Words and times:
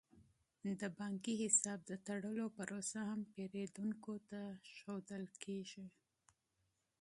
د 0.79 0.81
بانکي 0.97 1.33
حساب 1.43 1.79
د 1.89 1.91
تړلو 2.07 2.45
پروسه 2.57 2.99
هم 3.09 3.21
پیرودونکو 3.33 4.13
ته 4.29 4.41
ښودل 4.73 5.23
کیږي. 5.43 5.85